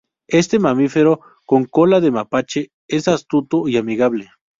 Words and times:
Este 0.29 0.57
mamífero 0.57 1.19
con 1.45 1.65
cola 1.65 2.01
de 2.01 2.09
mapache 2.09 2.71
es 2.87 3.07
astuto 3.07 3.67
y 3.67 3.77
amigable. 3.77 4.31